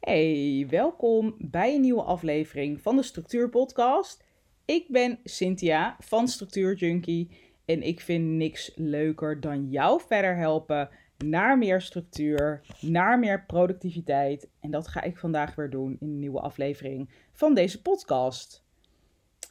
Hey, 0.00 0.66
welkom 0.70 1.34
bij 1.38 1.74
een 1.74 1.80
nieuwe 1.80 2.02
aflevering 2.02 2.80
van 2.80 2.96
de 2.96 3.02
Structuur 3.02 3.48
Podcast. 3.48 4.24
Ik 4.64 4.86
ben 4.88 5.18
Cynthia 5.24 5.96
van 5.98 6.28
Structuur 6.28 6.74
Junkie 6.74 7.30
en 7.64 7.82
ik 7.82 8.00
vind 8.00 8.24
niks 8.26 8.72
leuker 8.76 9.40
dan 9.40 9.68
jou 9.70 10.00
verder 10.06 10.36
helpen 10.36 10.88
naar 11.24 11.58
meer 11.58 11.80
structuur, 11.80 12.60
naar 12.80 13.18
meer 13.18 13.44
productiviteit. 13.44 14.48
En 14.60 14.70
dat 14.70 14.88
ga 14.88 15.02
ik 15.02 15.18
vandaag 15.18 15.54
weer 15.54 15.70
doen 15.70 15.96
in 16.00 16.08
een 16.08 16.18
nieuwe 16.18 16.40
aflevering 16.40 17.10
van 17.32 17.54
deze 17.54 17.82
podcast. 17.82 18.64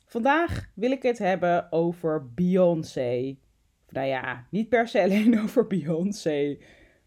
Vandaag 0.05 0.69
wil 0.73 0.91
ik 0.91 1.03
het 1.03 1.17
hebben 1.17 1.71
over 1.71 2.29
Beyoncé. 2.33 3.37
Nou 3.89 4.07
ja, 4.07 4.47
niet 4.49 4.69
per 4.69 4.87
se 4.87 5.01
alleen 5.03 5.41
over 5.41 5.67
Beyoncé. 5.67 6.57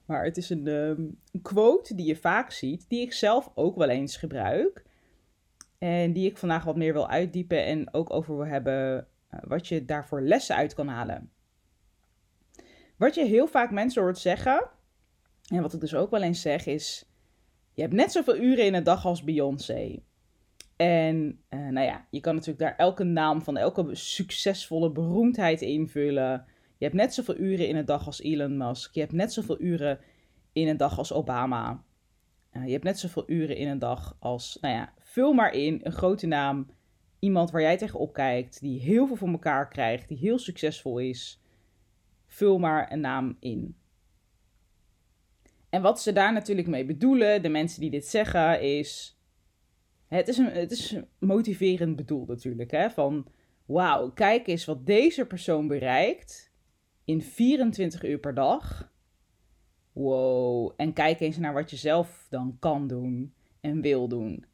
Maar 0.07 0.25
het 0.25 0.37
is 0.37 0.51
een, 0.51 0.67
ehm, 0.67 1.03
een 1.33 1.43
quote 1.43 1.95
die 1.95 2.07
je 2.07 2.17
vaak 2.17 2.51
ziet, 2.51 2.89
die 2.89 3.01
ik 3.01 3.13
zelf 3.13 3.51
ook 3.55 3.77
wel 3.77 3.89
eens 3.89 4.17
gebruik. 4.17 4.85
En 5.79 6.13
die 6.13 6.31
ik 6.31 6.39
vandaag 6.39 6.65
wat 6.65 6.77
meer 6.77 6.93
wil 6.93 7.09
uitdiepen 7.09 7.65
en 7.65 7.95
ook 7.95 8.13
over 8.13 8.37
wil 8.37 8.47
hebben 8.47 9.07
uh, 9.35 9.41
wat 9.43 9.69
je 9.69 9.85
daarvoor 9.85 10.21
lessen 10.21 10.57
uit 10.57 10.75
kan 10.75 10.89
halen. 10.89 11.31
Wat 12.97 13.15
je 13.15 13.25
heel 13.25 13.47
vaak 13.47 13.71
mensen 13.71 14.03
hoort 14.03 14.19
zeggen, 14.19 14.71
en 15.49 15.63
wat 15.63 15.73
ik 15.73 15.81
dus 15.81 15.95
ook 15.95 16.11
wel 16.11 16.23
eens 16.23 16.41
zeg, 16.41 16.67
is: 16.67 17.11
Je 17.73 17.83
hebt 17.83 17.95
net 17.95 18.13
zoveel 18.13 18.37
uren 18.37 18.65
in 18.65 18.75
een 18.75 18.85
dag 18.85 19.07
als 19.07 19.25
Beyoncé. 19.25 20.03
En 20.77 21.41
uh, 21.51 21.69
nou 21.69 21.87
ja, 21.87 22.07
je 22.11 22.21
kan 22.21 22.35
natuurlijk 22.35 22.65
daar 22.65 22.77
elke 22.77 23.05
naam 23.05 23.43
van 23.43 23.57
elke 23.57 23.95
succesvolle 23.95 24.93
beroemdheid 24.93 25.61
invullen. 25.61 26.45
Je 26.79 26.85
hebt 26.85 26.97
net 26.97 27.15
zoveel 27.15 27.37
uren 27.37 27.69
in 27.69 27.77
een 27.77 27.85
dag 27.85 28.07
als 28.07 28.21
Elon 28.21 28.57
Musk. 28.57 28.95
Je 28.95 29.01
hebt 29.01 29.13
net 29.13 29.33
zoveel 29.33 29.61
uren 29.61 29.99
in 30.53 30.69
een 30.69 30.77
dag 30.77 30.99
als 30.99 31.13
Obama. 31.13 31.85
Uh, 32.53 32.65
je 32.67 32.73
hebt 32.73 32.85
net 32.85 32.99
zoveel 32.99 33.25
uren 33.27 33.57
in 33.57 33.69
een 33.69 33.79
dag 33.79 34.17
als, 34.19 34.59
nou 34.61 34.75
ja, 34.75 34.93
vul 34.99 35.33
maar 35.33 35.53
in 35.53 35.81
een 35.83 35.93
grote 35.93 36.27
naam. 36.27 36.67
Iemand 37.19 37.51
waar 37.51 37.61
jij 37.61 37.77
tegenop 37.77 38.13
kijkt, 38.13 38.61
die 38.61 38.81
heel 38.81 39.07
veel 39.07 39.17
voor 39.17 39.29
elkaar 39.29 39.69
krijgt, 39.69 40.09
die 40.09 40.19
heel 40.19 40.39
succesvol 40.39 40.99
is. 40.99 41.43
Vul 42.27 42.59
maar 42.59 42.93
een 42.93 43.01
naam 43.01 43.37
in. 43.41 43.77
En 45.69 45.83
wat 45.83 46.01
ze 46.01 46.13
daar 46.13 46.33
natuurlijk 46.33 46.69
mee 46.69 46.85
bedoelen, 46.85 47.43
de 47.43 47.49
mensen 47.49 47.81
die 47.81 47.91
dit 47.91 48.07
zeggen, 48.07 48.61
is. 48.61 49.21
Het 50.07 50.29
is, 50.29 50.39
een, 50.39 50.51
het 50.51 50.71
is 50.71 50.97
motiverend 51.19 51.97
bedoeld 51.97 52.29
natuurlijk. 52.29 52.71
Hè? 52.71 52.91
Van 52.91 53.27
wauw, 53.67 54.11
kijk 54.11 54.47
eens 54.47 54.65
wat 54.65 54.87
deze 54.87 55.27
persoon 55.27 55.67
bereikt 55.67 56.53
in 57.05 57.23
24 57.23 58.05
uur 58.05 58.19
per 58.19 58.35
dag. 58.35 58.92
Wow, 59.93 60.73
en 60.77 60.93
kijk 60.93 61.21
eens 61.21 61.37
naar 61.37 61.53
wat 61.53 61.71
je 61.71 61.77
zelf 61.77 62.27
dan 62.31 62.57
kan 62.59 62.87
doen 62.87 63.35
en 63.61 63.81
wil 63.81 64.09
doen. 64.09 64.45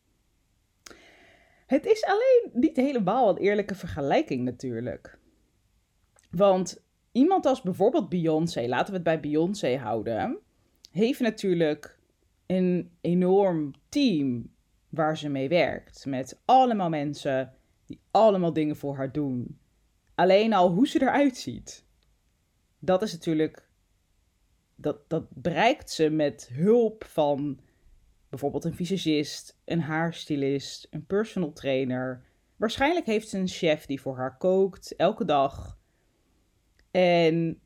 Het 1.66 1.86
is 1.86 2.04
alleen 2.04 2.50
niet 2.52 2.76
helemaal 2.76 3.28
een 3.28 3.36
eerlijke 3.36 3.74
vergelijking 3.74 4.44
natuurlijk. 4.44 5.18
Want 6.30 6.84
iemand 7.12 7.46
als 7.46 7.62
bijvoorbeeld 7.62 8.08
Beyoncé, 8.08 8.66
laten 8.66 8.86
we 8.86 8.94
het 8.94 9.02
bij 9.02 9.20
Beyoncé 9.20 9.76
houden, 9.76 10.38
heeft 10.90 11.20
natuurlijk 11.20 11.98
een 12.46 12.90
enorm 13.00 13.74
team 13.88 14.50
waar 14.88 15.16
ze 15.16 15.28
mee 15.28 15.48
werkt. 15.48 16.06
Met 16.06 16.40
allemaal 16.44 16.88
mensen 16.88 17.54
die 17.86 18.00
allemaal 18.10 18.52
dingen 18.52 18.76
voor 18.76 18.96
haar 18.96 19.12
doen. 19.12 19.58
Alleen 20.14 20.52
al 20.52 20.70
hoe 20.70 20.88
ze 20.88 21.02
eruit 21.02 21.36
ziet 21.36 21.86
dat 22.78 23.02
is 23.02 23.12
natuurlijk. 23.12 23.67
Dat, 24.80 25.08
dat 25.08 25.26
bereikt 25.34 25.90
ze 25.90 26.10
met 26.10 26.50
hulp 26.52 27.04
van 27.04 27.60
bijvoorbeeld 28.28 28.64
een 28.64 28.74
visagist, 28.74 29.58
een 29.64 29.80
haarstylist, 29.80 30.86
een 30.90 31.06
personal 31.06 31.52
trainer. 31.52 32.24
Waarschijnlijk 32.56 33.06
heeft 33.06 33.28
ze 33.28 33.38
een 33.38 33.48
chef 33.48 33.86
die 33.86 34.00
voor 34.00 34.16
haar 34.16 34.36
kookt 34.36 34.96
elke 34.96 35.24
dag. 35.24 35.78
En 36.90 37.60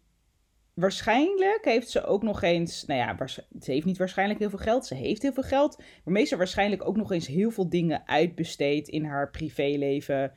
waarschijnlijk 0.75 1.64
heeft 1.64 1.91
ze 1.91 2.04
ook 2.04 2.22
nog 2.22 2.42
eens, 2.42 2.84
nou 2.84 3.00
ja, 3.00 3.26
ze 3.26 3.42
heeft 3.72 3.86
niet 3.86 3.98
waarschijnlijk 3.98 4.38
heel 4.38 4.50
veel 4.50 4.59
geld, 4.59 4.86
ze 4.86 4.94
heeft 4.94 5.22
heel 5.22 5.32
veel 5.32 5.42
geld, 5.42 5.76
maar 5.76 6.15
meestal 6.15 6.38
waarschijnlijk 6.38 6.86
ook 6.86 6.97
nog 6.97 7.12
eens 7.12 7.26
heel 7.26 7.50
veel 7.50 7.69
dingen 7.69 8.09
uitbesteed 8.09 8.88
in 8.88 9.04
haar 9.04 9.31
privéleven. 9.31 10.32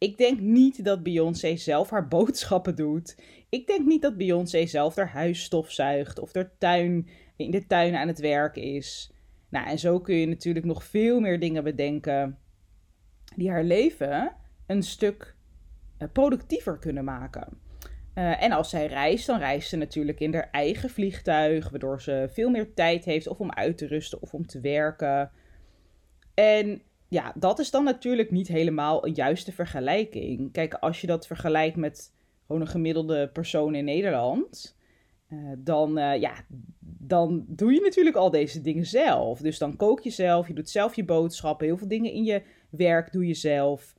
Ik 0.00 0.18
denk 0.18 0.40
niet 0.40 0.84
dat 0.84 1.02
Beyoncé 1.02 1.56
zelf 1.56 1.90
haar 1.90 2.08
boodschappen 2.08 2.76
doet. 2.76 3.16
Ik 3.48 3.66
denk 3.66 3.86
niet 3.86 4.02
dat 4.02 4.16
Beyoncé 4.16 4.66
zelf 4.66 4.96
haar 4.96 5.08
huis 5.10 5.42
stofzuigt 5.42 6.18
of 6.18 6.34
haar 6.34 6.50
tuin, 6.58 7.08
in 7.36 7.50
de 7.50 7.66
tuin 7.66 7.94
aan 7.94 8.08
het 8.08 8.18
werk 8.18 8.56
is. 8.56 9.12
Nou, 9.48 9.66
en 9.66 9.78
zo 9.78 10.00
kun 10.00 10.14
je 10.14 10.26
natuurlijk 10.26 10.64
nog 10.64 10.84
veel 10.84 11.20
meer 11.20 11.40
dingen 11.40 11.64
bedenken 11.64 12.38
die 13.36 13.50
haar 13.50 13.64
leven 13.64 14.32
een 14.66 14.82
stuk 14.82 15.34
eh, 15.98 16.08
productiever 16.12 16.78
kunnen 16.78 17.04
maken. 17.04 17.48
Uh, 18.14 18.42
en 18.42 18.52
als 18.52 18.70
zij 18.70 18.86
reist, 18.86 19.26
dan 19.26 19.38
reist 19.38 19.68
ze 19.68 19.76
natuurlijk 19.76 20.20
in 20.20 20.34
haar 20.34 20.48
eigen 20.50 20.90
vliegtuig, 20.90 21.70
waardoor 21.70 22.02
ze 22.02 22.28
veel 22.30 22.50
meer 22.50 22.74
tijd 22.74 23.04
heeft 23.04 23.28
of 23.28 23.38
om 23.38 23.52
uit 23.52 23.78
te 23.78 23.86
rusten 23.86 24.22
of 24.22 24.34
om 24.34 24.46
te 24.46 24.60
werken. 24.60 25.30
En 26.34 26.82
ja, 27.10 27.32
dat 27.36 27.58
is 27.58 27.70
dan 27.70 27.84
natuurlijk 27.84 28.30
niet 28.30 28.48
helemaal 28.48 29.06
een 29.06 29.14
juiste 29.14 29.52
vergelijking. 29.52 30.52
Kijk, 30.52 30.74
als 30.74 31.00
je 31.00 31.06
dat 31.06 31.26
vergelijkt 31.26 31.76
met 31.76 32.12
gewoon 32.46 32.60
een 32.60 32.68
gemiddelde 32.68 33.28
persoon 33.28 33.74
in 33.74 33.84
Nederland, 33.84 34.76
uh, 35.28 35.52
dan, 35.58 35.98
uh, 35.98 36.20
ja, 36.20 36.34
dan 36.80 37.44
doe 37.48 37.72
je 37.72 37.80
natuurlijk 37.80 38.16
al 38.16 38.30
deze 38.30 38.60
dingen 38.60 38.86
zelf. 38.86 39.40
Dus 39.40 39.58
dan 39.58 39.76
kook 39.76 40.00
je 40.00 40.10
zelf, 40.10 40.48
je 40.48 40.54
doet 40.54 40.70
zelf 40.70 40.96
je 40.96 41.04
boodschappen, 41.04 41.66
heel 41.66 41.76
veel 41.76 41.88
dingen 41.88 42.12
in 42.12 42.24
je 42.24 42.42
werk 42.70 43.12
doe 43.12 43.26
je 43.26 43.34
zelf. 43.34 43.94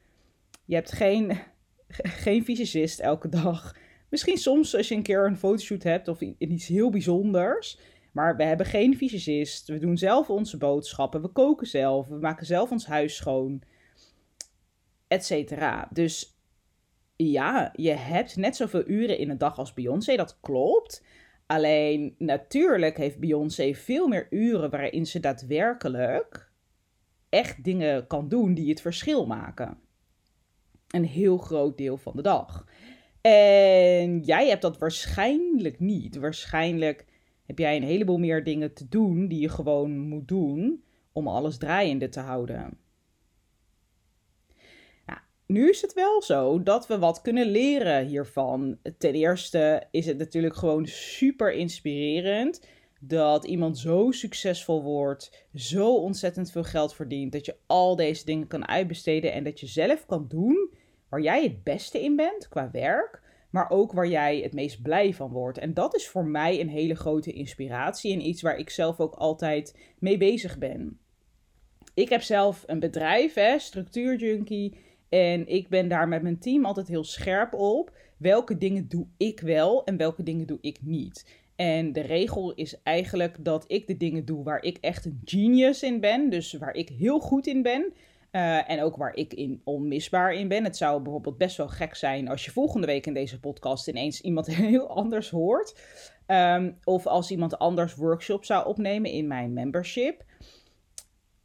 Je 0.66 0.76
hebt 0.76 0.92
geen, 0.92 1.32
geen 2.24 2.44
visagist 2.44 3.00
elke 3.00 3.30
dag. 3.30 3.76
Misschien 4.10 4.38
soms 4.38 4.76
als 4.76 4.88
je 4.88 4.96
een 4.96 5.04
keer 5.04 5.26
een 5.26 5.38
fotoshoot 5.38 5.84
hebt 5.84 6.08
of 6.08 6.22
iets 6.22 6.68
heel 6.68 6.90
bijzonders. 6.90 7.80
Maar 8.12 8.36
we 8.36 8.44
hebben 8.44 8.66
geen 8.66 8.98
visagist. 8.98 9.68
We 9.68 9.78
doen 9.78 9.98
zelf 9.98 10.30
onze 10.30 10.58
boodschappen. 10.58 11.22
We 11.22 11.28
koken 11.28 11.68
zelf. 11.68 12.08
We 12.08 12.16
maken 12.16 12.46
zelf 12.46 12.72
ons 12.72 12.86
huis 12.86 13.16
schoon. 13.16 13.62
Etcetera. 15.08 15.88
Dus 15.92 16.40
ja, 17.16 17.74
je 17.76 17.92
hebt 17.92 18.36
net 18.36 18.56
zoveel 18.56 18.88
uren 18.88 19.18
in 19.18 19.30
een 19.30 19.38
dag 19.38 19.58
als 19.58 19.74
Beyoncé. 19.74 20.16
Dat 20.16 20.38
klopt. 20.42 21.04
Alleen 21.46 22.16
natuurlijk 22.18 22.98
heeft 22.98 23.20
Beyoncé 23.20 23.74
veel 23.74 24.08
meer 24.08 24.28
uren 24.30 24.70
waarin 24.70 25.06
ze 25.06 25.20
daadwerkelijk 25.20 26.52
echt 27.30 27.64
dingen 27.64 28.08
kan 28.08 28.30
doen 28.30 28.54
die 28.54 28.70
het 28.70 28.82
verschil 28.82 29.26
maken. 29.26 29.78
Een 30.88 31.06
heel 31.06 31.38
groot 31.38 31.78
deel 31.78 31.98
van 31.98 32.16
de 32.16 32.22
dag. 32.22 32.66
En 33.22 34.20
jij 34.20 34.48
hebt 34.48 34.62
dat 34.62 34.78
waarschijnlijk 34.78 35.80
niet. 35.80 36.16
Waarschijnlijk 36.16 37.06
heb 37.52 37.60
jij 37.60 37.76
een 37.76 37.84
heleboel 37.84 38.18
meer 38.18 38.44
dingen 38.44 38.74
te 38.74 38.88
doen 38.88 39.28
die 39.28 39.40
je 39.40 39.50
gewoon 39.50 39.98
moet 39.98 40.28
doen 40.28 40.84
om 41.12 41.28
alles 41.28 41.58
draaiende 41.58 42.10
te 42.10 42.20
houden. 42.20 42.78
Nou, 45.06 45.20
nu 45.46 45.70
is 45.70 45.82
het 45.82 45.94
wel 45.94 46.22
zo 46.22 46.64
dat 46.64 46.88
we 46.88 47.00
wat 47.00 47.22
kunnen 47.22 47.48
leren 47.48 48.06
hiervan. 48.06 48.78
Ten 48.98 49.14
eerste 49.14 49.88
is 49.92 50.06
het 50.06 50.18
natuurlijk 50.18 50.56
gewoon 50.56 50.86
super 50.86 51.54
inspirerend 51.54 52.68
dat 53.00 53.46
iemand 53.46 53.78
zo 53.78 54.12
succesvol 54.12 54.84
wordt, 54.84 55.48
zo 55.54 55.96
ontzettend 55.96 56.52
veel 56.52 56.64
geld 56.64 56.94
verdient, 56.94 57.32
dat 57.32 57.46
je 57.46 57.56
al 57.66 57.96
deze 57.96 58.26
dingen 58.26 58.48
kan 58.48 58.68
uitbesteden 58.68 59.34
en 59.34 59.44
dat 59.44 59.60
je 59.60 59.68
zelf 59.68 60.06
kan 60.06 60.26
doen 60.28 60.74
waar 61.10 61.22
jij 61.22 61.44
het 61.44 61.64
beste 61.64 62.04
in 62.04 62.16
bent 62.16 62.48
qua 62.48 62.72
werk 62.72 63.22
maar 63.52 63.70
ook 63.70 63.92
waar 63.92 64.08
jij 64.08 64.40
het 64.40 64.54
meest 64.54 64.82
blij 64.82 65.14
van 65.14 65.32
wordt. 65.32 65.58
En 65.58 65.74
dat 65.74 65.96
is 65.96 66.08
voor 66.08 66.26
mij 66.26 66.60
een 66.60 66.70
hele 66.70 66.96
grote 66.96 67.32
inspiratie 67.32 68.14
en 68.14 68.28
iets 68.28 68.42
waar 68.42 68.58
ik 68.58 68.70
zelf 68.70 69.00
ook 69.00 69.14
altijd 69.14 69.78
mee 70.00 70.18
bezig 70.18 70.58
ben. 70.58 71.00
Ik 71.94 72.10
heb 72.10 72.22
zelf 72.22 72.64
een 72.68 72.80
bedrijf, 72.80 73.34
hè, 73.34 73.60
Structuurjunkie, 73.60 74.76
en 75.10 75.48
ik 75.48 75.70
ben 75.70 75.88
daar 75.88 76.08
met 76.08 76.22
mijn 76.22 76.40
team 76.40 76.66
altijd 76.66 76.88
heel 76.88 77.04
scherp 77.04 77.54
op. 77.54 77.98
Welke 78.18 78.58
dingen 78.58 78.88
doe 78.88 79.08
ik 79.18 79.40
wel 79.40 79.84
en 79.84 79.98
welke 79.98 80.24
dingen 80.24 80.48
doe 80.48 80.58
ik 80.62 80.78
niet? 80.82 81.26
En 81.56 81.94
de 81.94 82.02
regel 82.02 82.54
is 82.54 82.82
eigenlijk 82.84 83.46
dat 83.46 83.64
ik 83.68 83.88
de 83.88 83.98
dingen 83.98 84.26
doe 84.26 84.44
waar 84.44 84.64
ik 84.64 84.78
echt 84.78 85.06
een 85.06 85.22
genius 85.26 85.84
in 85.84 86.00
ben, 86.00 86.30
dus 86.30 86.54
waar 86.54 86.74
ik 86.74 86.90
heel 86.90 87.20
goed 87.20 87.48
in 87.48 87.62
ben. 87.62 87.94
Uh, 88.32 88.70
en 88.70 88.82
ook 88.82 88.96
waar 88.96 89.14
ik 89.14 89.34
in 89.34 89.62
onmisbaar 89.64 90.34
in 90.34 90.48
ben. 90.48 90.64
Het 90.64 90.78
zou 90.78 91.02
bijvoorbeeld 91.02 91.38
best 91.38 91.58
wel 91.58 91.68
gek 91.68 91.96
zijn 91.96 92.28
als 92.28 92.46
je 92.46 92.52
volgende 92.52 92.88
week 92.88 93.06
in 93.06 93.14
deze 93.14 93.40
podcast 93.40 93.88
ineens 93.88 94.22
iemand 94.22 94.48
heel 94.56 94.90
anders 94.90 95.30
hoort. 95.30 95.80
Um, 96.28 96.78
of 96.84 97.08
als 97.08 97.32
iemand 97.32 97.58
anders 97.60 97.96
workshops 97.96 98.48
zou 98.48 98.68
opnemen 98.68 99.12
in 99.12 99.28
mijn 99.28 99.54
membership. 99.54 100.24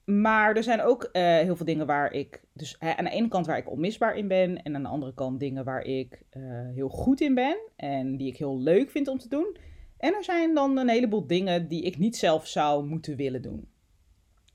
Maar 0.04 0.56
er 0.56 0.62
zijn 0.62 0.82
ook 0.82 1.08
uh, 1.12 1.22
heel 1.22 1.56
veel 1.56 1.66
dingen 1.66 1.86
waar 1.86 2.12
ik. 2.12 2.42
Dus 2.52 2.76
hè, 2.78 2.96
aan 2.96 3.04
de 3.04 3.10
ene 3.10 3.28
kant 3.28 3.46
waar 3.46 3.58
ik 3.58 3.70
onmisbaar 3.70 4.16
in 4.16 4.28
ben. 4.28 4.62
En 4.62 4.74
aan 4.74 4.82
de 4.82 4.88
andere 4.88 5.14
kant 5.14 5.40
dingen 5.40 5.64
waar 5.64 5.82
ik 5.82 6.22
uh, 6.36 6.42
heel 6.74 6.88
goed 6.88 7.20
in 7.20 7.34
ben. 7.34 7.58
En 7.76 8.16
die 8.16 8.28
ik 8.28 8.36
heel 8.36 8.60
leuk 8.60 8.90
vind 8.90 9.08
om 9.08 9.18
te 9.18 9.28
doen. 9.28 9.56
En 9.98 10.14
er 10.14 10.24
zijn 10.24 10.54
dan 10.54 10.76
een 10.76 10.88
heleboel 10.88 11.26
dingen 11.26 11.68
die 11.68 11.82
ik 11.82 11.98
niet 11.98 12.16
zelf 12.16 12.46
zou 12.46 12.86
moeten 12.86 13.16
willen 13.16 13.42
doen. 13.42 13.68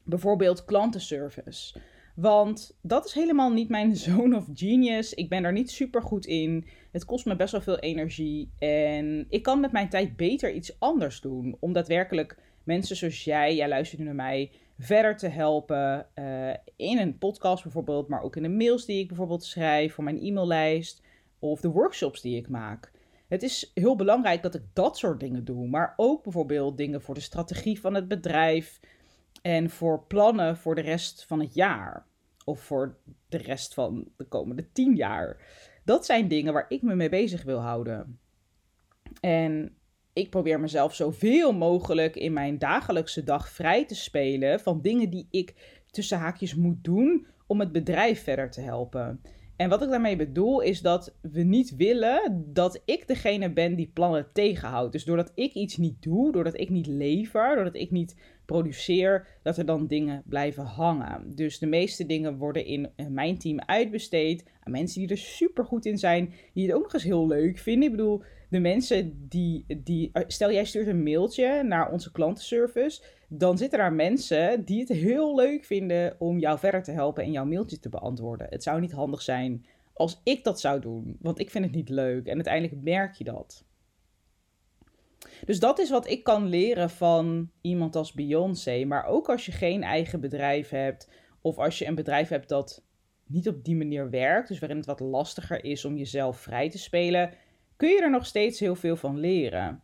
Bijvoorbeeld 0.03 0.65
klantenservice. 0.65 1.79
Want 2.15 2.77
dat 2.81 3.05
is 3.05 3.13
helemaal 3.13 3.51
niet 3.51 3.69
mijn 3.69 3.95
zone 4.07 4.35
of 4.35 4.47
genius. 4.53 5.13
Ik 5.13 5.29
ben 5.29 5.43
daar 5.43 5.51
niet 5.51 5.71
super 5.71 6.01
goed 6.01 6.25
in. 6.25 6.65
Het 6.91 7.05
kost 7.05 7.25
me 7.25 7.35
best 7.35 7.51
wel 7.51 7.61
veel 7.61 7.79
energie. 7.79 8.51
En 8.59 9.25
ik 9.29 9.43
kan 9.43 9.59
met 9.59 9.71
mijn 9.71 9.89
tijd 9.89 10.15
beter 10.15 10.53
iets 10.53 10.79
anders 10.79 11.21
doen. 11.21 11.57
Om 11.59 11.73
daadwerkelijk 11.73 12.37
mensen 12.63 12.95
zoals 12.95 13.23
jij, 13.23 13.55
jij 13.55 13.67
luistert 13.67 13.99
nu 13.99 14.05
naar 14.05 14.15
mij, 14.15 14.51
verder 14.79 15.17
te 15.17 15.27
helpen. 15.27 16.07
Uh, 16.15 16.49
in 16.75 16.97
een 16.97 17.17
podcast 17.17 17.63
bijvoorbeeld, 17.63 18.07
maar 18.07 18.21
ook 18.21 18.35
in 18.35 18.43
de 18.43 18.49
mails 18.49 18.85
die 18.85 18.99
ik 18.99 19.07
bijvoorbeeld 19.07 19.43
schrijf 19.43 19.93
voor 19.93 20.03
mijn 20.03 20.21
e-maillijst. 20.21 21.01
Of 21.39 21.61
de 21.61 21.69
workshops 21.69 22.21
die 22.21 22.37
ik 22.37 22.49
maak. 22.49 22.91
Het 23.27 23.43
is 23.43 23.71
heel 23.73 23.95
belangrijk 23.95 24.41
dat 24.41 24.55
ik 24.55 24.63
dat 24.73 24.97
soort 24.97 25.19
dingen 25.19 25.45
doe. 25.45 25.67
Maar 25.67 25.93
ook 25.97 26.23
bijvoorbeeld 26.23 26.77
dingen 26.77 27.01
voor 27.01 27.13
de 27.13 27.21
strategie 27.21 27.79
van 27.79 27.93
het 27.93 28.07
bedrijf. 28.07 28.79
En 29.41 29.69
voor 29.69 30.03
plannen 30.07 30.57
voor 30.57 30.75
de 30.75 30.81
rest 30.81 31.25
van 31.25 31.39
het 31.39 31.53
jaar. 31.53 32.05
Of 32.45 32.59
voor 32.59 32.97
de 33.29 33.37
rest 33.37 33.73
van 33.73 34.07
de 34.17 34.25
komende 34.25 34.71
tien 34.71 34.95
jaar. 34.95 35.37
Dat 35.85 36.05
zijn 36.05 36.27
dingen 36.27 36.53
waar 36.53 36.65
ik 36.67 36.81
me 36.81 36.95
mee 36.95 37.09
bezig 37.09 37.43
wil 37.43 37.59
houden. 37.59 38.19
En 39.19 39.75
ik 40.13 40.29
probeer 40.29 40.59
mezelf 40.59 40.95
zoveel 40.95 41.53
mogelijk 41.53 42.15
in 42.15 42.33
mijn 42.33 42.57
dagelijkse 42.57 43.23
dag 43.23 43.49
vrij 43.49 43.85
te 43.85 43.95
spelen 43.95 44.59
van 44.59 44.81
dingen 44.81 45.09
die 45.09 45.27
ik 45.31 45.81
tussen 45.91 46.17
haakjes 46.17 46.55
moet 46.55 46.83
doen 46.83 47.27
om 47.47 47.59
het 47.59 47.71
bedrijf 47.71 48.23
verder 48.23 48.51
te 48.51 48.61
helpen. 48.61 49.21
En 49.55 49.69
wat 49.69 49.81
ik 49.81 49.89
daarmee 49.89 50.15
bedoel 50.15 50.61
is 50.61 50.81
dat 50.81 51.15
we 51.21 51.41
niet 51.41 51.75
willen 51.75 52.45
dat 52.53 52.81
ik 52.85 53.07
degene 53.07 53.53
ben 53.53 53.75
die 53.75 53.91
plannen 53.93 54.29
tegenhoudt. 54.33 54.91
Dus 54.91 55.03
doordat 55.03 55.31
ik 55.35 55.53
iets 55.53 55.77
niet 55.77 56.01
doe, 56.01 56.31
doordat 56.31 56.59
ik 56.59 56.69
niet 56.69 56.87
lever, 56.87 57.55
doordat 57.55 57.75
ik 57.75 57.91
niet 57.91 58.15
produceer, 58.51 59.27
dat 59.43 59.57
er 59.57 59.65
dan 59.65 59.87
dingen 59.87 60.23
blijven 60.25 60.63
hangen. 60.63 61.35
Dus 61.35 61.59
de 61.59 61.65
meeste 61.65 62.05
dingen 62.05 62.37
worden 62.37 62.65
in 62.65 62.89
mijn 63.09 63.37
team 63.37 63.59
uitbesteed 63.59 64.45
aan 64.63 64.71
mensen 64.71 64.99
die 64.99 65.09
er 65.09 65.17
super 65.17 65.65
goed 65.65 65.85
in 65.85 65.97
zijn, 65.97 66.33
die 66.53 66.65
het 66.65 66.75
ook 66.75 66.83
nog 66.83 66.93
eens 66.93 67.03
heel 67.03 67.27
leuk 67.27 67.57
vinden. 67.57 67.89
Ik 67.89 67.95
bedoel, 67.95 68.23
de 68.49 68.59
mensen 68.59 69.27
die, 69.29 69.65
die 69.83 70.09
eh, 70.13 70.23
stel 70.27 70.51
jij 70.51 70.65
stuurt 70.65 70.87
een 70.87 71.03
mailtje 71.03 71.63
naar 71.63 71.91
onze 71.91 72.11
klantenservice, 72.11 73.01
dan 73.27 73.57
zitten 73.57 73.79
daar 73.79 73.93
mensen 73.93 74.65
die 74.65 74.79
het 74.79 74.89
heel 74.89 75.35
leuk 75.35 75.65
vinden 75.65 76.15
om 76.19 76.39
jou 76.39 76.59
verder 76.59 76.83
te 76.83 76.91
helpen 76.91 77.23
en 77.23 77.31
jouw 77.31 77.45
mailtje 77.45 77.79
te 77.79 77.89
beantwoorden. 77.89 78.47
Het 78.49 78.63
zou 78.63 78.79
niet 78.79 78.91
handig 78.91 79.21
zijn 79.21 79.65
als 79.93 80.21
ik 80.23 80.43
dat 80.43 80.59
zou 80.59 80.81
doen, 80.81 81.17
want 81.19 81.39
ik 81.39 81.49
vind 81.49 81.65
het 81.65 81.73
niet 81.73 81.89
leuk 81.89 82.27
en 82.27 82.35
uiteindelijk 82.35 82.83
merk 82.83 83.13
je 83.13 83.23
dat. 83.23 83.65
Dus 85.45 85.59
dat 85.59 85.79
is 85.79 85.89
wat 85.89 86.09
ik 86.09 86.23
kan 86.23 86.45
leren 86.45 86.89
van 86.89 87.51
iemand 87.61 87.95
als 87.95 88.13
Beyoncé. 88.13 88.85
Maar 88.85 89.05
ook 89.05 89.29
als 89.29 89.45
je 89.45 89.51
geen 89.51 89.83
eigen 89.83 90.19
bedrijf 90.19 90.69
hebt, 90.69 91.09
of 91.41 91.57
als 91.57 91.79
je 91.79 91.87
een 91.87 91.95
bedrijf 91.95 92.29
hebt 92.29 92.49
dat 92.49 92.83
niet 93.27 93.47
op 93.47 93.63
die 93.63 93.75
manier 93.75 94.09
werkt, 94.09 94.47
dus 94.47 94.59
waarin 94.59 94.77
het 94.77 94.85
wat 94.85 94.99
lastiger 94.99 95.63
is 95.63 95.85
om 95.85 95.97
jezelf 95.97 96.37
vrij 96.37 96.69
te 96.69 96.77
spelen, 96.77 97.33
kun 97.75 97.89
je 97.89 98.01
er 98.01 98.09
nog 98.09 98.25
steeds 98.25 98.59
heel 98.59 98.75
veel 98.75 98.95
van 98.95 99.19
leren. 99.19 99.83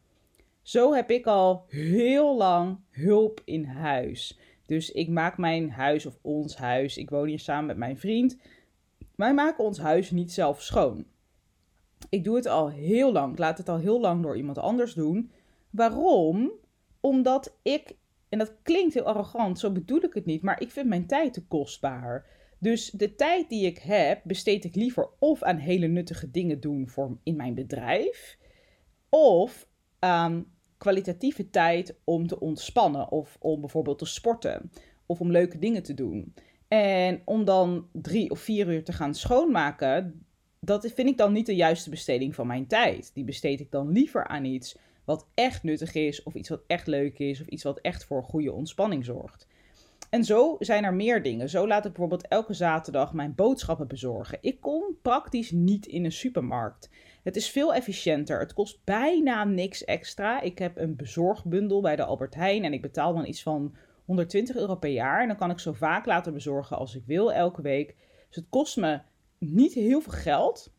Zo 0.61 0.93
heb 0.93 1.11
ik 1.11 1.25
al 1.25 1.65
heel 1.67 2.37
lang 2.37 2.79
hulp 2.89 3.41
in 3.45 3.65
huis. 3.65 4.39
Dus 4.65 4.91
ik 4.91 5.09
maak 5.09 5.37
mijn 5.37 5.71
huis 5.71 6.05
of 6.05 6.19
ons 6.21 6.57
huis. 6.57 6.97
Ik 6.97 7.09
woon 7.09 7.27
hier 7.27 7.39
samen 7.39 7.65
met 7.65 7.77
mijn 7.77 7.97
vriend. 7.97 8.37
Wij 9.15 9.33
maken 9.33 9.63
ons 9.63 9.79
huis 9.79 10.11
niet 10.11 10.31
zelf 10.31 10.61
schoon. 10.61 11.05
Ik 12.09 12.23
doe 12.23 12.35
het 12.35 12.45
al 12.45 12.69
heel 12.69 13.11
lang. 13.11 13.31
Ik 13.31 13.39
laat 13.39 13.57
het 13.57 13.69
al 13.69 13.77
heel 13.77 13.99
lang 13.99 14.23
door 14.23 14.37
iemand 14.37 14.57
anders 14.57 14.93
doen. 14.93 15.31
Waarom? 15.69 16.51
Omdat 16.99 17.57
ik, 17.61 17.95
en 18.29 18.39
dat 18.39 18.55
klinkt 18.61 18.93
heel 18.93 19.03
arrogant, 19.03 19.59
zo 19.59 19.71
bedoel 19.71 20.03
ik 20.03 20.13
het 20.13 20.25
niet, 20.25 20.41
maar 20.41 20.61
ik 20.61 20.71
vind 20.71 20.87
mijn 20.87 21.07
tijd 21.07 21.33
te 21.33 21.45
kostbaar. 21.45 22.25
Dus 22.59 22.89
de 22.89 23.15
tijd 23.15 23.49
die 23.49 23.65
ik 23.65 23.77
heb, 23.77 24.21
besteed 24.23 24.63
ik 24.63 24.75
liever 24.75 25.09
of 25.19 25.43
aan 25.43 25.57
hele 25.57 25.87
nuttige 25.87 26.31
dingen 26.31 26.59
doen 26.59 26.89
voor 26.89 27.17
in 27.23 27.35
mijn 27.35 27.53
bedrijf, 27.53 28.37
of 29.09 29.67
aan 29.99 30.45
kwalitatieve 30.77 31.49
tijd 31.49 31.99
om 32.03 32.27
te 32.27 32.39
ontspannen, 32.39 33.11
of 33.11 33.37
om 33.39 33.59
bijvoorbeeld 33.59 33.97
te 33.97 34.05
sporten, 34.05 34.71
of 35.05 35.19
om 35.19 35.31
leuke 35.31 35.59
dingen 35.59 35.83
te 35.83 35.93
doen. 35.93 36.33
En 36.67 37.21
om 37.25 37.45
dan 37.45 37.87
drie 37.91 38.29
of 38.29 38.39
vier 38.39 38.67
uur 38.67 38.83
te 38.83 38.93
gaan 38.93 39.15
schoonmaken, 39.15 40.25
dat 40.59 40.91
vind 40.95 41.09
ik 41.09 41.17
dan 41.17 41.33
niet 41.33 41.45
de 41.45 41.55
juiste 41.55 41.89
besteding 41.89 42.35
van 42.35 42.47
mijn 42.47 42.67
tijd. 42.67 43.11
Die 43.13 43.23
besteed 43.23 43.59
ik 43.59 43.71
dan 43.71 43.91
liever 43.91 44.27
aan 44.27 44.45
iets 44.45 44.77
wat 45.05 45.27
echt 45.33 45.63
nuttig 45.63 45.93
is, 45.93 46.23
of 46.23 46.33
iets 46.33 46.49
wat 46.49 46.63
echt 46.67 46.87
leuk 46.87 47.19
is, 47.19 47.41
of 47.41 47.47
iets 47.47 47.63
wat 47.63 47.79
echt 47.79 48.05
voor 48.05 48.23
goede 48.23 48.53
ontspanning 48.53 49.05
zorgt. 49.05 49.47
En 50.09 50.23
zo 50.23 50.55
zijn 50.59 50.83
er 50.83 50.93
meer 50.93 51.23
dingen. 51.23 51.49
Zo 51.49 51.67
laat 51.67 51.85
ik 51.85 51.91
bijvoorbeeld 51.91 52.27
elke 52.27 52.53
zaterdag 52.53 53.13
mijn 53.13 53.35
boodschappen 53.35 53.87
bezorgen. 53.87 54.37
Ik 54.41 54.61
kom 54.61 54.97
praktisch 55.01 55.51
niet 55.51 55.85
in 55.85 56.05
een 56.05 56.11
supermarkt. 56.11 56.89
Het 57.23 57.35
is 57.35 57.49
veel 57.49 57.73
efficiënter. 57.73 58.39
Het 58.39 58.53
kost 58.53 58.79
bijna 58.83 59.43
niks 59.43 59.85
extra. 59.85 60.41
Ik 60.41 60.59
heb 60.59 60.77
een 60.77 60.95
bezorgbundel 60.95 61.81
bij 61.81 61.95
de 61.95 62.03
Albert 62.03 62.35
Heijn 62.35 62.63
en 62.63 62.73
ik 62.73 62.81
betaal 62.81 63.13
dan 63.13 63.25
iets 63.25 63.43
van 63.43 63.75
120 64.05 64.55
euro 64.55 64.75
per 64.75 64.89
jaar. 64.89 65.21
En 65.21 65.27
dan 65.27 65.37
kan 65.37 65.49
ik 65.49 65.59
zo 65.59 65.73
vaak 65.73 66.05
laten 66.05 66.33
bezorgen 66.33 66.77
als 66.77 66.95
ik 66.95 67.03
wil 67.05 67.33
elke 67.33 67.61
week. 67.61 67.95
Dus 68.27 68.35
het 68.35 68.49
kost 68.49 68.77
me 68.77 68.99
niet 69.37 69.73
heel 69.73 70.01
veel 70.01 70.13
geld, 70.13 70.73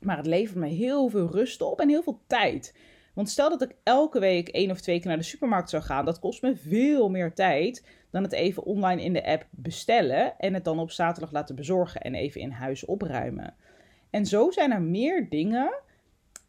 maar 0.00 0.16
het 0.16 0.26
levert 0.26 0.58
me 0.58 0.68
heel 0.68 1.08
veel 1.08 1.30
rust 1.30 1.62
op 1.62 1.80
en 1.80 1.88
heel 1.88 2.02
veel 2.02 2.20
tijd. 2.26 2.74
Want 3.14 3.30
stel 3.30 3.48
dat 3.48 3.62
ik 3.62 3.76
elke 3.82 4.20
week 4.20 4.48
één 4.48 4.70
of 4.70 4.80
twee 4.80 4.98
keer 4.98 5.08
naar 5.08 5.16
de 5.16 5.22
supermarkt 5.22 5.70
zou 5.70 5.82
gaan, 5.82 6.04
dat 6.04 6.18
kost 6.18 6.42
me 6.42 6.56
veel 6.56 7.08
meer 7.08 7.34
tijd 7.34 7.86
dan 8.10 8.22
het 8.22 8.32
even 8.32 8.62
online 8.62 9.02
in 9.02 9.12
de 9.12 9.26
app 9.26 9.46
bestellen 9.50 10.38
en 10.38 10.54
het 10.54 10.64
dan 10.64 10.78
op 10.78 10.90
zaterdag 10.90 11.32
laten 11.32 11.54
bezorgen 11.54 12.00
en 12.00 12.14
even 12.14 12.40
in 12.40 12.50
huis 12.50 12.84
opruimen. 12.84 13.54
En 14.10 14.26
zo 14.26 14.50
zijn 14.50 14.72
er 14.72 14.82
meer 14.82 15.28
dingen 15.28 15.74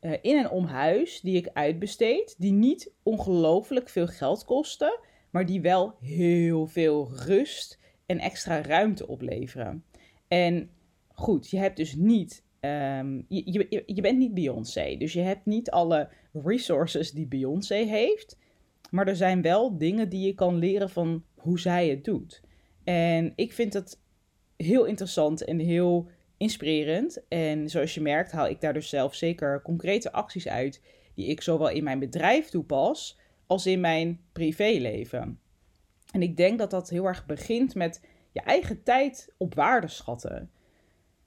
uh, 0.02 0.12
in 0.22 0.38
en 0.38 0.50
om 0.50 0.66
huis 0.66 1.22
die 1.22 1.36
ik 1.36 1.50
uitbesteed, 1.54 2.36
die 2.38 2.52
niet 2.52 2.92
ongelooflijk 3.04 3.90
veel 3.90 4.08
geld 4.08 4.46
kosten, 4.46 5.00
maar 5.30 5.46
die 5.46 5.62
wel 5.62 5.96
heel 6.02 6.68
veel 6.68 7.12
rust 7.26 7.80
en 8.06 8.20
extra 8.20 8.62
ruimte 8.62 9.08
opleveren. 9.08 9.84
En 10.28 10.70
goed, 11.14 11.50
je 11.50 11.58
hebt 11.58 11.78
dus 11.78 11.96
niet 11.96 12.44
Ehm, 12.64 13.22
je, 13.28 13.52
je, 13.52 13.84
je, 13.86 14.02
bent 14.02 14.18
niet 14.18 14.34
Beyoncé, 14.34 14.96
dus 14.98 15.14
je 15.14 15.22
hebt 15.22 15.46
niet 15.46 15.72
alle 15.72 16.10
resources 16.34 17.12
die 17.12 17.28
Beyoncé 17.28 17.76
heeft. 17.76 18.38
Maar 18.90 19.08
er 19.08 19.16
zijn 19.16 19.42
wel 19.42 19.78
dingen 19.78 20.10
die 20.10 20.26
je 20.26 20.34
kan 20.34 20.56
leren 20.56 20.90
van 20.90 21.24
hoe 21.36 21.60
zij 21.60 21.90
het 21.90 22.04
doet. 22.04 22.42
En 22.84 23.34
ik 23.36 23.54
vind 23.54 23.74
het 23.74 24.00
heel 24.58 24.86
interessant 24.86 25.44
en 25.44 25.60
heel 25.60 26.10
inspirerend. 26.38 27.28
En 27.28 27.70
zoals 27.70 27.94
je 27.94 28.02
merkt, 28.02 28.32
haal 28.32 28.48
ik 28.48 28.62
daar 28.62 28.74
dus 28.74 28.90
zelf 28.90 29.16
zeker 29.16 29.62
concrete 29.62 30.12
acties 30.12 30.48
uit 30.48 30.82
die 31.16 31.28
ik 31.28 31.42
zowel 31.42 31.70
in 31.70 31.84
mijn 31.84 32.00
bedrijf 32.00 32.50
toepas 32.50 33.20
als 33.48 33.66
in 33.66 33.80
mijn 33.80 34.20
privéleven. 34.32 35.40
En 36.12 36.22
ik 36.22 36.38
denk 36.38 36.58
dat 36.58 36.72
dat 36.72 36.90
heel 36.90 37.06
erg 37.06 37.26
begint 37.26 37.76
met 37.76 38.02
je 38.32 38.42
eigen 38.42 38.84
tijd 38.84 39.34
op 39.38 39.56
waarde 39.56 39.88
schatten. 39.88 40.52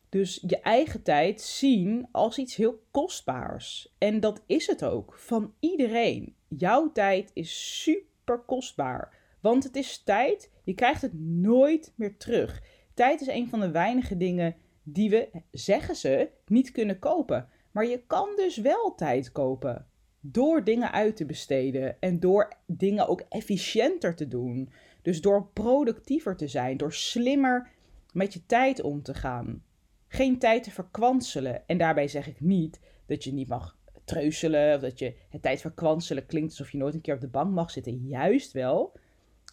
Dus 0.09 0.45
je 0.47 0.61
eigen 0.61 1.03
tijd 1.03 1.41
zien 1.41 2.09
als 2.13 2.39
iets 2.39 2.57
heel 2.57 2.83
kostbaars. 2.91 3.95
En 3.99 4.21
dat 4.21 4.43
is 4.47 4.67
het 4.67 4.85
ook 4.85 5.15
van 5.19 5.55
iedereen. 5.61 6.35
Jouw 6.49 6.93
tijd 6.93 7.31
is 7.35 7.83
super 7.83 8.39
kostbaar. 8.39 9.15
Want 9.41 9.65
het 9.65 9.77
is 9.77 10.03
tijd, 10.03 10.51
je 10.65 10.75
krijgt 10.75 11.03
het 11.03 11.21
nooit 11.21 11.93
meer 11.97 12.17
terug. 12.17 12.63
Tijd 12.95 13.21
is 13.21 13.27
een 13.27 13.49
van 13.49 13.61
de 13.61 13.71
weinige 13.71 14.17
dingen 14.17 14.57
die 14.83 15.11
we, 15.11 15.43
zeggen 15.51 15.97
ze, 15.97 16.31
niet 16.47 16.71
kunnen 16.71 16.99
kopen. 16.99 17.49
Maar 17.71 17.87
je 17.87 18.03
kan 18.07 18.29
dus 18.37 18.57
wel 18.57 18.95
tijd 18.95 19.33
kopen. 19.33 19.87
Door 20.21 20.65
dingen 20.65 20.93
uit 20.93 21.17
te 21.17 21.25
besteden 21.25 21.97
en 22.01 22.21
door 22.21 22.53
dingen 22.67 23.09
ook 23.09 23.23
efficiënter 23.29 24.15
te 24.15 24.29
doen. 24.29 24.73
Dus 25.03 25.21
door 25.21 25.49
productiever 25.53 26.37
te 26.37 26.49
zijn, 26.49 26.77
door 26.77 26.93
slimmer 26.93 27.71
met 28.13 28.33
je 28.33 28.47
tijd 28.47 28.83
om 28.83 29.03
te 29.03 29.15
gaan 29.15 29.65
geen 30.17 30.39
tijd 30.39 30.63
te 30.63 30.71
verkwanselen. 30.71 31.63
En 31.67 31.79
daarbij 31.79 32.09
zeg 32.09 32.27
ik 32.27 32.41
niet 32.41 32.81
dat 33.07 33.25
je 33.25 33.33
niet 33.33 33.49
mag 33.49 33.77
treuzelen 34.05 34.75
of 34.75 34.81
dat 34.81 34.99
je 34.99 35.17
het 35.29 35.43
tijd 35.43 35.61
verkwanselen 35.61 36.27
klinkt 36.27 36.51
alsof 36.51 36.73
je 36.73 36.79
nooit 36.79 36.95
een 36.95 37.01
keer 37.01 37.15
op 37.15 37.21
de 37.21 37.29
bank 37.29 37.55
mag 37.55 37.71
zitten. 37.71 38.07
Juist 38.07 38.53
wel. 38.53 38.93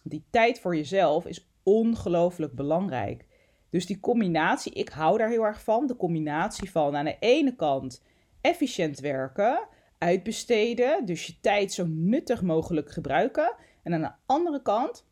Die 0.02 0.24
tijd 0.30 0.60
voor 0.60 0.76
jezelf 0.76 1.26
is 1.26 1.48
ongelooflijk 1.62 2.52
belangrijk. 2.52 3.26
Dus 3.70 3.86
die 3.86 4.00
combinatie, 4.00 4.72
ik 4.72 4.88
hou 4.88 5.18
daar 5.18 5.28
heel 5.28 5.44
erg 5.44 5.62
van. 5.62 5.86
De 5.86 5.96
combinatie 5.96 6.70
van 6.70 6.96
aan 6.96 7.04
de 7.04 7.16
ene 7.20 7.56
kant 7.56 8.02
efficiënt 8.40 9.00
werken, 9.00 9.68
uitbesteden, 9.98 11.06
dus 11.06 11.26
je 11.26 11.40
tijd 11.40 11.72
zo 11.72 11.86
nuttig 11.86 12.42
mogelijk 12.42 12.90
gebruiken. 12.90 13.54
En 13.82 13.94
aan 13.94 14.00
de 14.00 14.12
andere 14.26 14.62
kant 14.62 15.06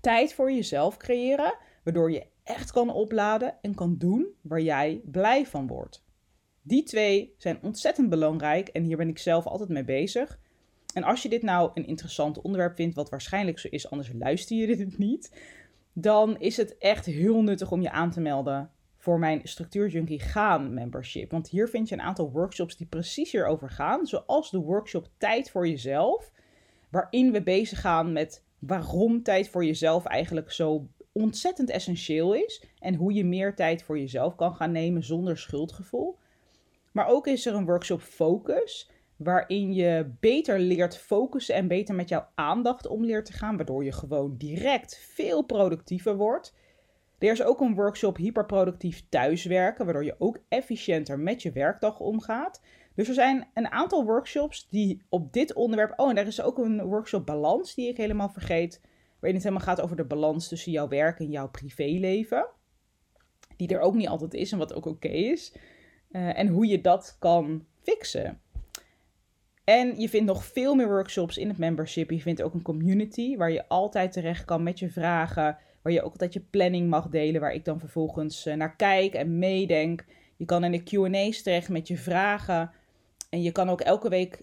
tijd 0.00 0.34
voor 0.34 0.52
jezelf 0.52 0.96
creëren, 0.96 1.54
waardoor 1.84 2.10
je 2.10 2.26
echt 2.48 2.72
kan 2.72 2.90
opladen 2.90 3.54
en 3.60 3.74
kan 3.74 3.96
doen 3.98 4.26
waar 4.40 4.60
jij 4.60 5.00
blij 5.04 5.46
van 5.46 5.66
wordt. 5.66 6.04
Die 6.62 6.82
twee 6.82 7.34
zijn 7.36 7.58
ontzettend 7.62 8.08
belangrijk 8.08 8.68
en 8.68 8.82
hier 8.82 8.96
ben 8.96 9.08
ik 9.08 9.18
zelf 9.18 9.46
altijd 9.46 9.68
mee 9.68 9.84
bezig. 9.84 10.38
En 10.94 11.02
als 11.02 11.22
je 11.22 11.28
dit 11.28 11.42
nou 11.42 11.70
een 11.74 11.86
interessant 11.86 12.40
onderwerp 12.40 12.76
vindt, 12.76 12.94
wat 12.94 13.10
waarschijnlijk 13.10 13.58
zo 13.58 13.68
is, 13.70 13.90
anders 13.90 14.12
luister 14.12 14.56
je 14.56 14.76
dit 14.76 14.98
niet, 15.08 15.40
dan 15.92 16.40
is 16.40 16.56
het 16.56 16.78
echt 16.78 17.06
heel 17.06 17.42
nuttig 17.42 17.70
om 17.70 17.80
je 17.82 17.90
aan 17.90 18.10
te 18.10 18.20
melden 18.20 18.70
voor 18.96 19.18
mijn 19.18 19.40
Structuur 19.44 19.88
Junkie 19.88 20.20
Gaan 20.20 20.74
membership. 20.74 21.30
Want 21.30 21.48
hier 21.48 21.68
vind 21.68 21.88
je 21.88 21.94
een 21.94 22.00
aantal 22.00 22.30
workshops 22.30 22.76
die 22.76 22.86
precies 22.86 23.32
hierover 23.32 23.70
gaan, 23.70 24.06
zoals 24.06 24.50
de 24.50 24.58
workshop 24.58 25.08
Tijd 25.16 25.50
voor 25.50 25.68
Jezelf, 25.68 26.32
waarin 26.90 27.32
we 27.32 27.42
bezig 27.42 27.80
gaan 27.80 28.12
met 28.12 28.44
waarom 28.58 29.22
tijd 29.22 29.48
voor 29.48 29.64
jezelf 29.64 30.04
eigenlijk 30.04 30.52
zo 30.52 30.88
ontzettend 31.22 31.70
essentieel 31.70 32.34
is 32.34 32.64
en 32.78 32.94
hoe 32.94 33.12
je 33.12 33.24
meer 33.24 33.54
tijd 33.54 33.82
voor 33.82 33.98
jezelf 33.98 34.34
kan 34.34 34.54
gaan 34.54 34.72
nemen 34.72 35.04
zonder 35.04 35.38
schuldgevoel. 35.38 36.18
Maar 36.92 37.06
ook 37.06 37.26
is 37.26 37.46
er 37.46 37.54
een 37.54 37.64
workshop 37.64 38.00
Focus, 38.00 38.90
waarin 39.16 39.74
je 39.74 40.10
beter 40.20 40.58
leert 40.58 40.98
focussen 40.98 41.54
en 41.54 41.68
beter 41.68 41.94
met 41.94 42.08
jouw 42.08 42.28
aandacht 42.34 42.86
om 42.86 43.04
leert 43.04 43.24
te 43.24 43.32
gaan, 43.32 43.56
waardoor 43.56 43.84
je 43.84 43.92
gewoon 43.92 44.36
direct 44.36 44.96
veel 44.96 45.42
productiever 45.42 46.16
wordt. 46.16 46.54
Er 47.18 47.32
is 47.32 47.42
ook 47.42 47.60
een 47.60 47.74
workshop 47.74 48.16
hyperproductief 48.16 49.04
thuiswerken, 49.08 49.84
waardoor 49.84 50.04
je 50.04 50.14
ook 50.18 50.38
efficiënter 50.48 51.18
met 51.18 51.42
je 51.42 51.52
werkdag 51.52 52.00
omgaat. 52.00 52.62
Dus 52.94 53.08
er 53.08 53.14
zijn 53.14 53.48
een 53.54 53.70
aantal 53.70 54.04
workshops 54.04 54.68
die 54.68 55.02
op 55.08 55.32
dit 55.32 55.54
onderwerp. 55.54 56.00
Oh, 56.00 56.10
en 56.10 56.16
er 56.16 56.26
is 56.26 56.42
ook 56.42 56.58
een 56.58 56.82
workshop 56.82 57.26
balans 57.26 57.74
die 57.74 57.88
ik 57.88 57.96
helemaal 57.96 58.28
vergeet. 58.28 58.80
Waarin 59.20 59.34
het 59.40 59.48
helemaal 59.48 59.66
gaat 59.66 59.80
over 59.80 59.96
de 59.96 60.04
balans 60.04 60.48
tussen 60.48 60.72
jouw 60.72 60.88
werk 60.88 61.18
en 61.18 61.30
jouw 61.30 61.48
privéleven. 61.48 62.46
Die 63.56 63.68
er 63.68 63.80
ook 63.80 63.94
niet 63.94 64.08
altijd 64.08 64.34
is 64.34 64.52
en 64.52 64.58
wat 64.58 64.74
ook 64.74 64.86
oké 64.86 65.08
is. 65.08 65.52
Uh, 66.10 66.38
en 66.38 66.48
hoe 66.48 66.66
je 66.66 66.80
dat 66.80 67.16
kan 67.18 67.66
fixen. 67.82 68.40
En 69.64 70.00
je 70.00 70.08
vindt 70.08 70.26
nog 70.26 70.44
veel 70.44 70.74
meer 70.74 70.88
workshops 70.88 71.38
in 71.38 71.48
het 71.48 71.58
membership. 71.58 72.10
Je 72.10 72.20
vindt 72.20 72.42
ook 72.42 72.54
een 72.54 72.62
community 72.62 73.36
waar 73.36 73.50
je 73.50 73.68
altijd 73.68 74.12
terecht 74.12 74.44
kan 74.44 74.62
met 74.62 74.78
je 74.78 74.88
vragen. 74.88 75.58
Waar 75.82 75.92
je 75.92 76.02
ook 76.02 76.12
altijd 76.12 76.32
je 76.32 76.40
planning 76.40 76.90
mag 76.90 77.08
delen. 77.08 77.40
Waar 77.40 77.54
ik 77.54 77.64
dan 77.64 77.78
vervolgens 77.78 78.46
uh, 78.46 78.54
naar 78.54 78.76
kijk 78.76 79.14
en 79.14 79.38
meedenk. 79.38 80.04
Je 80.36 80.44
kan 80.44 80.64
in 80.64 80.72
de 80.72 80.82
QA's 80.82 81.42
terecht 81.42 81.68
met 81.68 81.88
je 81.88 81.96
vragen. 81.96 82.70
En 83.30 83.42
je 83.42 83.52
kan 83.52 83.68
ook 83.68 83.80
elke 83.80 84.08
week 84.08 84.42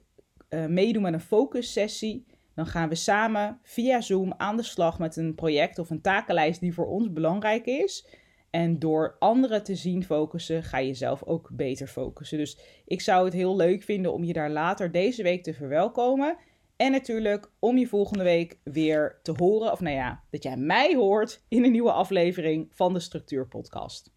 uh, 0.50 0.65
meedoen 0.65 1.01
met 1.01 1.13
een 1.13 1.20
focus 1.20 1.72
sessie. 1.72 2.25
Dan 2.55 2.65
gaan 2.65 2.89
we 2.89 2.95
samen 2.95 3.59
via 3.63 4.01
Zoom 4.01 4.33
aan 4.38 4.57
de 4.57 4.63
slag 4.63 5.00
met 5.00 5.15
een 5.15 5.35
project 5.35 5.79
of 5.79 5.89
een 5.89 6.01
takenlijst 6.01 6.59
die 6.59 6.74
voor 6.74 6.88
ons 6.88 7.13
belangrijk 7.13 7.65
is. 7.65 8.07
En 8.50 8.79
door 8.79 9.15
anderen 9.19 9.63
te 9.63 9.75
zien 9.75 10.03
focussen, 10.03 10.63
ga 10.63 10.77
je 10.77 10.93
zelf 10.93 11.24
ook 11.24 11.50
beter 11.53 11.88
focussen. 11.88 12.38
Dus 12.38 12.59
ik 12.85 13.01
zou 13.01 13.25
het 13.25 13.33
heel 13.33 13.55
leuk 13.55 13.83
vinden 13.83 14.13
om 14.13 14.24
je 14.24 14.33
daar 14.33 14.50
later 14.50 14.91
deze 14.91 15.24
week 15.24 15.43
te 15.43 15.53
verwelkomen. 15.53 16.38
En 16.75 16.91
natuurlijk 16.91 17.51
om 17.59 17.77
je 17.77 17.88
volgende 17.88 18.24
week 18.24 18.57
weer 18.63 19.19
te 19.24 19.33
horen, 19.38 19.71
of 19.71 19.79
nou 19.79 19.95
ja, 19.95 20.24
dat 20.29 20.43
jij 20.43 20.57
mij 20.57 20.95
hoort 20.95 21.43
in 21.47 21.63
een 21.63 21.71
nieuwe 21.71 21.91
aflevering 21.91 22.67
van 22.71 22.93
de 22.93 23.00
Structuur 23.00 23.47
Podcast. 23.47 24.14